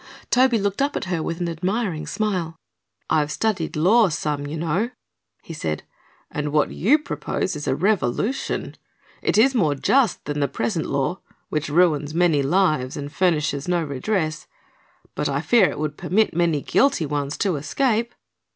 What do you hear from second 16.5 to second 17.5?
guilty ones